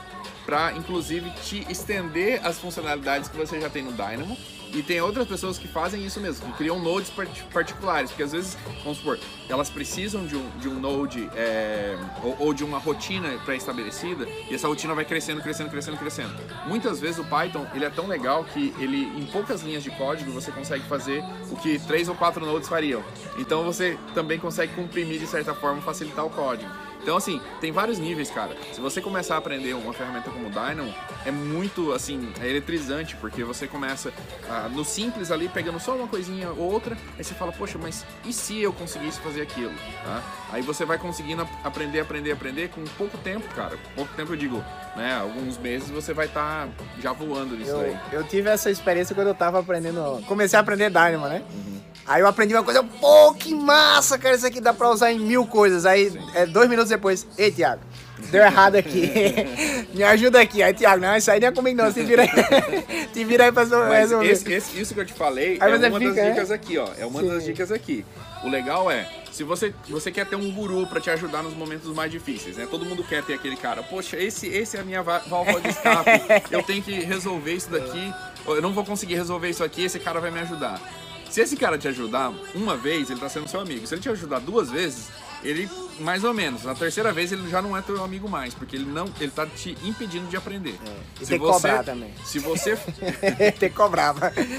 para 0.44 0.72
inclusive 0.72 1.28
te 1.42 1.66
estender 1.70 2.40
as 2.46 2.58
funcionalidades 2.58 3.28
que 3.28 3.36
você 3.36 3.60
já 3.60 3.68
tem 3.68 3.82
no 3.82 3.92
Dynamo 3.92 4.36
e 4.72 4.82
tem 4.82 5.00
outras 5.00 5.26
pessoas 5.26 5.58
que 5.58 5.68
fazem 5.68 6.04
isso 6.04 6.20
mesmo, 6.20 6.46
que 6.46 6.58
criam 6.58 6.78
nodes 6.78 7.10
particulares, 7.52 8.10
porque 8.10 8.22
às 8.22 8.32
vezes, 8.32 8.56
vamos 8.82 8.98
supor, 8.98 9.18
elas 9.48 9.70
precisam 9.70 10.26
de 10.26 10.36
um, 10.36 10.50
de 10.58 10.68
um 10.68 10.78
node 10.78 11.28
é, 11.34 11.96
ou, 12.22 12.36
ou, 12.40 12.54
de 12.54 12.64
uma 12.64 12.78
rotina 12.78 13.28
pré-estabelecida 13.44 14.26
e 14.50 14.54
essa 14.54 14.68
rotina 14.68 14.94
vai 14.94 15.04
crescendo, 15.04 15.40
crescendo, 15.40 15.70
crescendo, 15.70 15.96
crescendo. 15.96 16.34
Muitas 16.66 17.00
vezes 17.00 17.18
o 17.18 17.24
Python 17.24 17.66
ele 17.74 17.84
é 17.84 17.90
tão 17.90 18.06
legal 18.06 18.44
que 18.44 18.74
ele, 18.78 19.04
em 19.18 19.26
poucas 19.26 19.62
linhas 19.62 19.82
de 19.82 19.90
código, 19.96 20.30
você 20.32 20.50
consegue 20.50 20.84
fazer 20.84 21.22
o 21.50 21.56
que 21.56 21.78
três 21.80 22.08
ou 22.08 22.14
quatro 22.14 22.44
nodes 22.44 22.68
fariam. 22.68 23.02
Então 23.38 23.64
você 23.64 23.98
também 24.14 24.38
consegue 24.38 24.74
comprimir 24.74 25.18
de 25.18 25.26
certa 25.26 25.54
forma, 25.54 25.80
facilitar 25.82 26.24
o 26.24 26.30
código. 26.30 26.70
Então, 27.06 27.16
assim, 27.16 27.40
tem 27.60 27.70
vários 27.70 28.00
níveis, 28.00 28.32
cara. 28.32 28.56
Se 28.72 28.80
você 28.80 29.00
começar 29.00 29.36
a 29.36 29.38
aprender 29.38 29.74
uma 29.74 29.92
ferramenta 29.92 30.28
como 30.28 30.50
Dynamo, 30.50 30.92
é 31.24 31.30
muito, 31.30 31.92
assim, 31.92 32.32
é 32.40 32.48
eletrizante, 32.48 33.14
porque 33.14 33.44
você 33.44 33.68
começa 33.68 34.12
ah, 34.50 34.68
no 34.68 34.84
simples 34.84 35.30
ali, 35.30 35.48
pegando 35.48 35.78
só 35.78 35.94
uma 35.94 36.08
coisinha 36.08 36.50
ou 36.50 36.72
outra, 36.72 36.98
aí 37.16 37.22
você 37.22 37.32
fala, 37.32 37.52
poxa, 37.52 37.78
mas 37.80 38.04
e 38.24 38.32
se 38.32 38.60
eu 38.60 38.72
conseguisse 38.72 39.20
fazer 39.20 39.42
aquilo? 39.42 39.72
Tá? 40.02 40.20
Aí 40.50 40.62
você 40.62 40.84
vai 40.84 40.98
conseguindo 40.98 41.48
aprender, 41.62 42.00
aprender, 42.00 42.32
aprender 42.32 42.70
com 42.70 42.82
pouco 42.98 43.16
tempo, 43.18 43.46
cara. 43.54 43.78
Pouco 43.94 44.12
tempo 44.16 44.32
eu 44.32 44.36
digo, 44.36 44.56
né? 44.96 45.16
Alguns 45.20 45.58
meses 45.58 45.88
você 45.88 46.12
vai 46.12 46.26
estar 46.26 46.66
tá 46.66 46.84
já 47.00 47.12
voando 47.12 47.56
nisso 47.56 47.70
eu, 47.70 47.80
aí. 47.82 47.96
Eu 48.10 48.24
tive 48.24 48.50
essa 48.50 48.68
experiência 48.68 49.14
quando 49.14 49.28
eu 49.28 49.34
tava 49.34 49.60
aprendendo. 49.60 50.24
Comecei 50.26 50.56
a 50.56 50.60
aprender 50.60 50.90
Dynamo, 50.90 51.28
né? 51.28 51.44
Uhum. 51.54 51.75
Aí 52.06 52.20
eu 52.20 52.26
aprendi 52.26 52.54
uma 52.54 52.62
coisa, 52.62 52.82
pô, 52.82 53.34
que 53.34 53.54
massa, 53.54 54.18
cara, 54.18 54.36
isso 54.36 54.46
aqui 54.46 54.60
dá 54.60 54.72
pra 54.72 54.90
usar 54.90 55.12
em 55.12 55.18
mil 55.18 55.46
coisas. 55.46 55.84
Aí, 55.84 56.12
é, 56.34 56.46
dois 56.46 56.68
minutos 56.68 56.90
depois, 56.90 57.26
ei, 57.36 57.50
Thiago, 57.50 57.82
deu 58.30 58.42
errado 58.42 58.76
aqui. 58.76 59.10
Me 59.92 60.04
ajuda 60.04 60.40
aqui. 60.40 60.62
Aí, 60.62 60.72
Thiago, 60.72 61.00
não, 61.00 61.16
isso 61.16 61.30
aí 61.30 61.40
não 61.40 61.48
é 61.48 61.52
comigo 61.52 61.82
não, 61.82 61.92
te 61.92 62.02
vira 62.02 62.22
aí, 62.22 63.08
te 63.12 63.24
vira 63.24 63.44
aí 63.44 63.52
pra 63.52 63.64
resolver. 63.64 64.30
Esse, 64.30 64.52
esse, 64.52 64.80
isso 64.80 64.94
que 64.94 65.00
eu 65.00 65.06
te 65.06 65.12
falei 65.12 65.58
aí 65.60 65.72
é 65.72 65.88
uma 65.88 65.98
fica, 65.98 66.14
das 66.14 66.28
dicas 66.28 66.50
é? 66.50 66.54
aqui, 66.54 66.78
ó. 66.78 66.88
É 66.98 67.06
uma 67.06 67.20
Sim. 67.20 67.28
das 67.28 67.44
dicas 67.44 67.72
aqui. 67.72 68.04
O 68.44 68.48
legal 68.48 68.88
é, 68.90 69.08
se 69.32 69.42
você, 69.42 69.74
você 69.88 70.10
quer 70.10 70.24
ter 70.24 70.36
um 70.36 70.50
guru 70.50 70.86
para 70.86 71.00
te 71.00 71.10
ajudar 71.10 71.42
nos 71.42 71.54
momentos 71.54 71.92
mais 71.92 72.10
difíceis, 72.10 72.56
né? 72.56 72.66
Todo 72.70 72.86
mundo 72.86 73.02
quer 73.04 73.22
ter 73.22 73.34
aquele 73.34 73.56
cara, 73.56 73.82
poxa, 73.82 74.16
esse, 74.16 74.46
esse 74.46 74.76
é 74.76 74.80
a 74.80 74.84
minha 74.84 75.02
válvula 75.02 75.60
de 75.60 75.68
escape, 75.68 76.10
eu 76.50 76.62
tenho 76.62 76.82
que 76.82 76.92
resolver 77.00 77.52
isso 77.52 77.68
daqui, 77.68 78.14
eu 78.46 78.62
não 78.62 78.72
vou 78.72 78.84
conseguir 78.84 79.14
resolver 79.14 79.50
isso 79.50 79.64
aqui, 79.64 79.84
esse 79.84 79.98
cara 79.98 80.20
vai 80.20 80.30
me 80.30 80.40
ajudar. 80.40 80.80
Se 81.30 81.40
esse 81.40 81.56
cara 81.56 81.76
te 81.76 81.88
ajudar 81.88 82.32
uma 82.54 82.76
vez, 82.76 83.10
ele 83.10 83.20
tá 83.20 83.28
sendo 83.28 83.48
seu 83.48 83.60
amigo. 83.60 83.86
Se 83.86 83.94
ele 83.94 84.02
te 84.02 84.08
ajudar 84.08 84.38
duas 84.40 84.70
vezes, 84.70 85.08
ele 85.42 85.68
mais 86.00 86.24
ou 86.24 86.34
menos. 86.34 86.64
Na 86.64 86.74
terceira 86.74 87.12
vez 87.12 87.32
ele 87.32 87.48
já 87.48 87.60
não 87.62 87.76
é 87.76 87.82
teu 87.82 88.02
amigo 88.02 88.28
mais, 88.28 88.54
porque 88.54 88.76
ele 88.76 88.86
não, 88.86 89.06
ele 89.20 89.30
tá 89.30 89.46
te 89.46 89.76
impedindo 89.82 90.26
de 90.26 90.36
aprender. 90.36 90.78
É. 90.86 91.22
E 91.22 91.24
se 91.24 91.30
tem 91.30 91.38
você, 91.38 91.52
que 91.54 91.68
cobrar 91.68 91.84
também. 91.84 92.14
Se 92.24 92.38
você 92.38 92.76
tem 93.58 93.70
que 93.70 93.76
cobrar. 93.76 94.14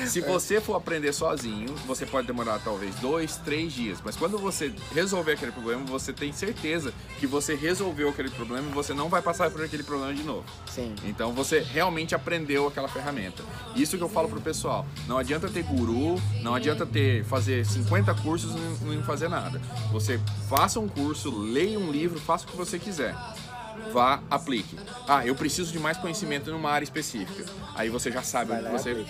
Se 0.07 0.21
você 0.21 0.59
for 0.59 0.75
aprender 0.75 1.13
sozinho, 1.13 1.73
você 1.85 2.05
pode 2.05 2.27
demorar 2.27 2.59
talvez 2.59 2.95
dois, 2.95 3.37
três 3.37 3.73
dias. 3.73 3.99
Mas 4.03 4.15
quando 4.15 4.37
você 4.37 4.73
resolver 4.93 5.33
aquele 5.33 5.51
problema, 5.51 5.83
você 5.85 6.13
tem 6.13 6.31
certeza 6.31 6.93
que 7.19 7.27
você 7.27 7.55
resolveu 7.55 8.09
aquele 8.09 8.29
problema 8.29 8.69
e 8.69 8.73
você 8.73 8.93
não 8.93 9.09
vai 9.09 9.21
passar 9.21 9.49
por 9.49 9.63
aquele 9.63 9.83
problema 9.83 10.13
de 10.13 10.23
novo. 10.23 10.45
Sim. 10.67 10.95
Então 11.03 11.33
você 11.33 11.59
realmente 11.59 12.15
aprendeu 12.15 12.67
aquela 12.67 12.87
ferramenta. 12.87 13.43
Isso 13.75 13.97
que 13.97 14.03
eu 14.03 14.09
falo 14.09 14.29
pro 14.29 14.41
pessoal. 14.41 14.85
Não 15.07 15.17
adianta 15.17 15.47
ter 15.47 15.63
guru, 15.63 16.21
não 16.41 16.55
adianta 16.55 16.85
ter 16.85 17.23
fazer 17.25 17.65
50 17.65 18.13
cursos 18.15 18.51
e 18.55 18.85
não 18.85 19.03
fazer 19.03 19.29
nada. 19.29 19.61
Você 19.91 20.19
faça 20.49 20.79
um 20.79 20.87
curso, 20.87 21.26
leia 21.31 21.79
um 21.79 21.91
livro, 21.91 22.19
faça 22.19 22.45
o 22.45 22.47
que 22.47 22.57
você 22.57 22.77
quiser. 22.77 23.15
Vá, 23.91 24.21
aplique. 24.29 24.77
Ah, 25.07 25.25
eu 25.25 25.35
preciso 25.35 25.71
de 25.71 25.79
mais 25.79 25.97
conhecimento 25.97 26.51
numa 26.51 26.69
área 26.69 26.83
específica. 26.83 27.45
Aí 27.75 27.89
você 27.89 28.11
já 28.11 28.23
sabe 28.23 28.53
onde 28.53 28.69
você, 28.69 29.05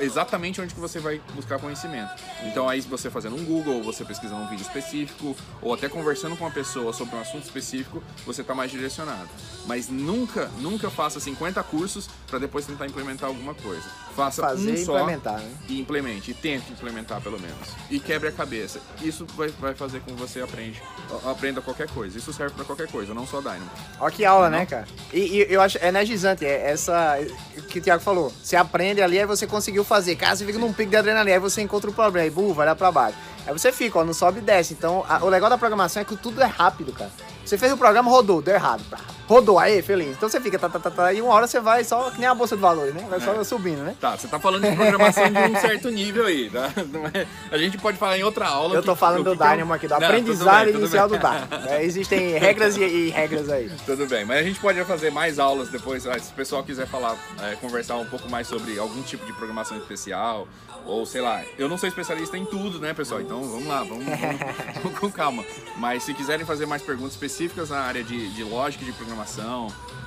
exatamente 0.00 0.60
onde 0.60 0.74
que 0.74 0.80
você 0.80 0.98
vai 0.98 1.20
buscar 1.34 1.58
conhecimento. 1.58 2.10
Então 2.44 2.68
aí 2.68 2.80
você 2.80 3.10
fazendo 3.10 3.36
um 3.36 3.44
Google, 3.44 3.76
ou 3.76 3.82
você 3.82 4.04
pesquisando 4.04 4.42
um 4.42 4.48
vídeo 4.48 4.62
específico, 4.62 5.36
ou 5.62 5.72
até 5.72 5.88
conversando 5.88 6.36
com 6.36 6.44
uma 6.44 6.50
pessoa 6.50 6.92
sobre 6.92 7.16
um 7.16 7.20
assunto 7.20 7.44
específico, 7.44 8.02
você 8.26 8.42
está 8.42 8.54
mais 8.54 8.70
direcionado. 8.70 9.28
Mas 9.66 9.88
nunca, 9.88 10.50
nunca 10.58 10.90
faça 10.90 11.20
50 11.20 11.62
cursos 11.64 12.08
para 12.26 12.38
depois 12.38 12.66
tentar 12.66 12.86
implementar 12.86 13.28
alguma 13.28 13.54
coisa. 13.54 13.88
Faça 14.16 14.42
Fazer 14.42 14.72
um 14.72 14.74
e 14.74 14.84
só 14.84 14.98
implementar, 14.98 15.38
né? 15.38 15.54
e 15.68 15.80
implemente, 15.80 16.30
e 16.32 16.34
tente 16.34 16.72
implementar 16.72 17.20
pelo 17.20 17.38
menos. 17.38 17.68
E 17.88 18.00
quebre 18.00 18.28
a 18.28 18.32
cabeça. 18.32 18.80
Isso 19.00 19.24
vai, 19.36 19.48
vai 19.48 19.74
fazer 19.74 20.00
com 20.00 20.12
que 20.12 20.20
você 20.20 20.40
aprende, 20.40 20.82
aprenda 21.24 21.60
qualquer 21.60 21.88
coisa. 21.88 22.18
Isso 22.18 22.32
serve 22.32 22.54
para 22.54 22.64
qualquer 22.64 22.90
coisa, 22.90 23.14
não 23.14 23.26
só 23.26 23.40
Dynamo. 23.40 23.70
Olha 24.08 24.16
que 24.16 24.24
aula, 24.24 24.48
né, 24.48 24.64
cara? 24.64 24.86
E, 25.12 25.18
e 25.18 25.46
eu 25.52 25.60
acho 25.60 25.76
energizante, 25.84 26.42
é 26.44 26.70
essa 26.70 27.18
o 27.58 27.62
que 27.62 27.78
o 27.78 27.82
Thiago 27.82 28.02
falou. 28.02 28.32
Você 28.42 28.56
aprende 28.56 29.02
ali, 29.02 29.18
aí 29.18 29.26
você 29.26 29.46
conseguiu 29.46 29.84
fazer. 29.84 30.16
Cara, 30.16 30.34
você 30.34 30.46
fica 30.46 30.58
num 30.58 30.72
pico 30.72 30.88
de 30.90 30.96
adrenalina, 30.96 31.36
aí 31.36 31.40
você 31.40 31.60
encontra 31.60 31.90
o 31.90 31.92
problema, 31.92 32.24
aí, 32.24 32.30
bu, 32.30 32.54
vai 32.54 32.66
lá 32.66 32.74
pra 32.74 32.90
baixo. 32.90 33.18
Aí 33.46 33.52
você 33.52 33.70
fica, 33.70 33.98
ó, 33.98 34.04
não 34.04 34.14
sobe 34.14 34.38
e 34.38 34.42
desce. 34.42 34.72
Então, 34.72 35.04
a- 35.06 35.22
o 35.22 35.28
legal 35.28 35.50
da 35.50 35.58
programação 35.58 36.00
é 36.00 36.04
que 36.06 36.16
tudo 36.16 36.40
é 36.42 36.46
rápido, 36.46 36.90
cara. 36.92 37.10
Você 37.44 37.58
fez 37.58 37.70
o 37.70 37.76
programa, 37.76 38.10
rodou, 38.10 38.40
deu 38.40 38.54
errado. 38.54 38.82
pá, 38.90 38.98
Rodou, 39.28 39.58
aí, 39.58 39.82
feliz. 39.82 40.16
Então 40.16 40.28
você 40.28 40.40
fica, 40.40 40.58
tá, 40.58 40.68
tá, 40.68 40.78
tá, 40.78 40.90
tá, 40.90 41.12
e 41.12 41.20
uma 41.20 41.32
hora 41.34 41.46
você 41.46 41.60
vai 41.60 41.84
só, 41.84 42.10
que 42.10 42.18
nem 42.18 42.26
a 42.28 42.34
bolsa 42.34 42.56
de 42.56 42.62
valores, 42.62 42.94
né? 42.94 43.04
Vai 43.10 43.20
só 43.20 43.44
subindo, 43.44 43.82
né? 43.82 43.94
Tá, 44.00 44.16
você 44.16 44.26
tá 44.26 44.40
falando 44.40 44.68
de 44.68 44.74
programação 44.74 45.24
de 45.30 45.38
um 45.38 45.54
certo 45.60 45.90
nível 45.90 46.24
aí, 46.24 46.48
tá? 46.50 46.70
É- 47.12 47.26
A 47.54 47.58
gente 47.58 47.76
pode 47.78 47.98
falar 47.98 48.16
em 48.18 48.22
outra 48.22 48.46
aula. 48.48 48.74
Eu 48.74 48.80
que- 48.80 48.86
tô 48.86 48.96
falando 48.96 49.20
o 49.20 49.24
do 49.24 49.30
que 49.32 49.36
que 49.36 49.42
é 49.44 49.50
Dynamo 49.50 49.74
aqui, 49.74 49.86
do 49.86 49.90
Não, 49.90 50.06
aprendizado 50.06 50.64
bem, 50.64 50.74
inicial 50.76 51.08
bem. 51.10 51.18
do 51.18 51.22
Dynamo. 51.22 51.68
É, 51.68 51.84
existem 51.84 52.38
regras 52.38 52.76
e, 52.76 52.80
e 52.82 53.10
regras 53.10 53.50
aí. 53.50 53.70
Tudo 53.84 54.06
bem, 54.06 54.24
mas 54.24 54.38
a 54.38 54.42
gente 54.42 54.58
pode 54.60 54.82
fazer 54.84 55.10
mais 55.10 55.38
aulas 55.38 55.68
depois, 55.68 56.06
ah, 56.06 56.18
se 56.18 56.30
o 56.32 56.34
pessoal 56.34 56.64
quiser 56.64 56.86
falar, 56.86 57.14
é, 57.42 57.54
conversar 57.56 57.96
um 57.96 58.06
pouco 58.06 58.30
mais 58.30 58.46
sobre 58.46 58.78
algum 58.78 59.02
tipo 59.02 59.26
de 59.26 59.32
programação 59.34 59.76
especial, 59.76 60.48
ou 60.86 61.04
sei 61.04 61.20
lá, 61.20 61.42
eu 61.58 61.68
não 61.68 61.76
sou 61.76 61.86
especialista 61.86 62.38
em 62.38 62.46
tudo, 62.46 62.78
né, 62.78 62.94
pessoal? 62.94 63.20
Então 63.20 63.42
vamos 63.42 63.66
lá, 63.66 63.80
vamos, 63.82 64.04
vamos- 64.06 64.40
vamos 64.82 64.98
com 64.98 65.10
calma. 65.12 65.44
Mas 65.76 66.02
se 66.04 66.14
quiserem 66.14 66.46
fazer 66.46 66.64
mais 66.64 66.80
perguntas 66.80 67.12
específicas 67.12 67.68
na 67.68 67.80
área 67.80 68.02
de, 68.02 68.28
de 68.30 68.42
lógica 68.42 68.84
de 68.84 68.92
programação, 68.92 69.17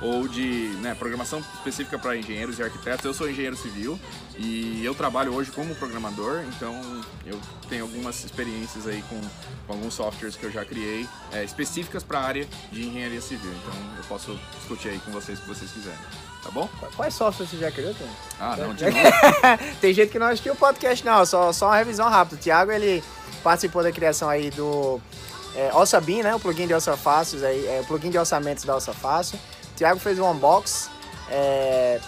ou 0.00 0.26
de 0.26 0.68
né, 0.80 0.94
programação 0.94 1.40
específica 1.40 1.98
para 1.98 2.16
engenheiros 2.16 2.58
e 2.58 2.62
arquitetos, 2.62 3.04
eu 3.04 3.14
sou 3.14 3.30
engenheiro 3.30 3.56
civil 3.56 3.98
e 4.36 4.84
eu 4.84 4.94
trabalho 4.94 5.34
hoje 5.34 5.50
como 5.50 5.74
programador, 5.74 6.42
então 6.48 6.74
eu 7.24 7.40
tenho 7.68 7.84
algumas 7.84 8.24
experiências 8.24 8.86
aí 8.86 9.02
com, 9.08 9.20
com 9.66 9.72
alguns 9.72 9.94
softwares 9.94 10.36
que 10.36 10.44
eu 10.44 10.50
já 10.50 10.64
criei 10.64 11.06
é, 11.32 11.44
específicas 11.44 12.02
para 12.02 12.18
a 12.18 12.22
área 12.24 12.48
de 12.70 12.84
engenharia 12.84 13.20
civil. 13.20 13.52
Então 13.52 13.74
eu 13.96 14.04
posso 14.04 14.38
discutir 14.58 14.88
aí 14.88 14.98
com 15.00 15.12
vocês 15.12 15.38
se 15.38 15.46
vocês 15.46 15.70
quiserem. 15.70 15.98
Tá 16.42 16.50
bom? 16.50 16.68
Quais 16.96 17.14
softwares 17.14 17.52
você 17.52 17.56
já 17.56 17.70
criou, 17.70 17.94
Tony? 17.94 18.10
Ah, 18.40 18.56
não, 18.56 18.74
de 18.74 18.84
novo. 18.90 18.96
Tem 19.80 19.94
gente 19.94 20.10
que 20.10 20.18
não 20.18 20.26
assistiu 20.26 20.54
o 20.54 20.56
podcast, 20.56 21.04
não. 21.04 21.24
Só, 21.24 21.52
só 21.52 21.66
uma 21.66 21.76
revisão 21.76 22.08
rápida. 22.08 22.36
O 22.36 22.38
Thiago, 22.38 22.72
ele 22.72 23.02
participou 23.44 23.82
da 23.82 23.92
criação 23.92 24.28
aí 24.28 24.50
do 24.50 25.00
é, 25.54 25.70
Ossa 25.74 26.00
Bean, 26.00 26.22
né? 26.22 26.34
O 26.34 26.40
plugin 26.40 26.66
de 26.66 26.74
Ossa 26.74 26.96
Fáceis 26.96 27.42
aí, 27.42 27.66
é, 27.66 27.80
o 27.80 27.84
plugin 27.84 28.10
de 28.10 28.18
orçamentos 28.18 28.64
da 28.64 28.76
Ossa 28.76 28.92
Fácil. 28.92 29.38
O 29.72 29.74
Thiago 29.76 29.98
fez 29.98 30.18
um 30.18 30.30
unbox. 30.30 30.90
é, 31.30 32.00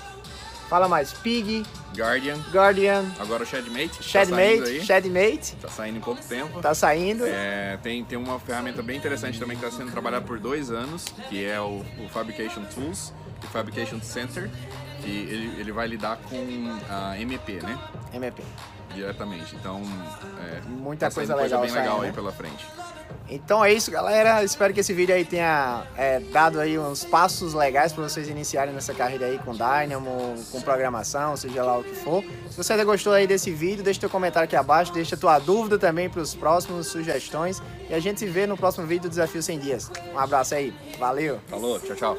fala 0.68 0.88
mais. 0.88 1.12
Pig, 1.12 1.64
Guardian, 1.96 2.36
Guardian, 2.52 3.04
agora 3.18 3.44
o 3.44 3.46
Shadmate. 3.46 3.88
tá 3.88 4.02
saindo 4.02 4.10
Shadmate, 4.10 4.62
aí. 4.64 4.84
Shadmate. 4.84 5.56
Tá 5.56 5.68
saindo 5.68 5.98
em 5.98 6.00
pouco 6.00 6.22
tempo. 6.24 6.60
Tá 6.60 6.74
saindo. 6.74 7.24
É, 7.26 7.78
tem, 7.82 8.04
tem 8.04 8.18
uma 8.18 8.40
ferramenta 8.40 8.82
bem 8.82 8.96
interessante 8.96 9.38
também 9.38 9.56
que 9.56 9.64
está 9.64 9.76
sendo 9.76 9.92
trabalhada 9.92 10.24
por 10.24 10.38
dois 10.40 10.70
anos, 10.70 11.04
que 11.28 11.44
é 11.44 11.60
o, 11.60 11.84
o 11.98 12.08
Fabrication 12.08 12.64
Tools 12.64 13.12
e 13.42 13.46
Fabrication 13.46 14.00
Center, 14.00 14.50
que 15.00 15.10
ele, 15.10 15.60
ele 15.60 15.72
vai 15.72 15.86
lidar 15.86 16.16
com 16.28 16.78
a 16.90 17.18
MP, 17.18 17.60
né? 17.62 17.78
MP. 18.12 18.42
Diretamente. 18.94 19.54
Então, 19.56 19.82
é, 20.40 20.60
Muita 20.68 21.08
tá 21.08 21.14
coisa 21.14 21.34
legal 21.34 21.60
bem 21.60 21.70
legal 21.70 21.84
saindo, 21.84 22.02
aí 22.02 22.08
né? 22.08 22.14
pela 22.14 22.32
frente. 22.32 22.66
Então 23.28 23.64
é 23.64 23.73
isso, 23.73 23.90
galera. 23.90 24.44
Espero 24.44 24.75
que 24.75 24.80
esse 24.80 24.92
vídeo 24.92 25.14
aí 25.14 25.25
tenha 25.25 25.84
é, 25.96 26.20
dado 26.20 26.61
aí 26.61 26.78
uns 26.78 27.04
passos 27.04 27.54
legais 27.54 27.92
para 27.92 28.04
vocês 28.04 28.28
iniciarem 28.28 28.75
nessa 28.75 28.92
carreira 28.92 29.26
aí 29.26 29.38
com 29.38 29.52
Dynamo, 29.52 30.34
com 30.52 30.61
programação, 30.61 31.37
seja 31.37 31.62
lá 31.62 31.78
o 31.78 31.84
que 31.84 31.94
for. 31.94 32.23
Se 32.50 32.56
você 32.56 32.75
ainda 32.75 32.84
gostou 32.84 33.12
aí 33.12 33.26
desse 33.26 33.50
vídeo, 33.50 33.82
deixa 33.82 34.00
teu 34.00 34.11
comentário 34.11 34.44
aqui 34.44 34.56
abaixo, 34.56 34.92
deixa 34.92 35.16
tua 35.16 35.38
dúvida 35.38 35.78
também 35.78 36.11
para 36.11 36.20
os 36.20 36.34
próximos, 36.34 36.88
sugestões. 36.88 37.62
E 37.88 37.94
a 37.94 38.00
gente 38.00 38.20
se 38.20 38.26
vê 38.26 38.46
no 38.46 38.56
próximo 38.56 38.87
vídeo 38.87 39.04
do 39.04 39.08
Desafio 39.08 39.42
100 39.42 39.58
Dias. 39.58 39.90
Um 40.12 40.18
abraço 40.18 40.54
aí. 40.54 40.75
Valeu! 40.99 41.40
Falou, 41.49 41.80
tchau, 41.80 41.96
tchau. 41.96 42.18